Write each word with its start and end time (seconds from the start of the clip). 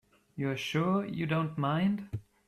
You're 0.35 0.57
sure 0.57 1.05
you 1.05 1.27
don't 1.27 1.59
mind? 1.59 2.09